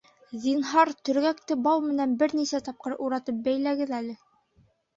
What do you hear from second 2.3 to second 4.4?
нисә тапҡыр уратып бәйләгеҙ әле